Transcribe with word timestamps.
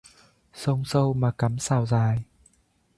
Sông 0.53 0.83
sâu 0.85 1.13
mà 1.13 1.31
cắm 1.31 1.57
sào 1.59 1.85
dài 1.85 2.23